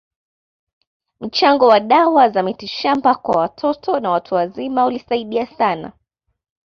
Mchango 1.19 1.67
wa 1.67 1.79
dawa 1.79 2.29
za 2.29 2.43
mitishamba 2.43 3.15
kwa 3.15 3.37
watoto 3.37 3.99
na 3.99 4.11
watu 4.11 4.35
wazima 4.35 4.85
ulisaidia 4.85 5.45
sana 5.47 5.91